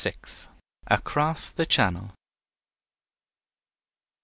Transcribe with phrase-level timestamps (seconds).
[0.87, 2.15] ACROSS THE CHANNEL.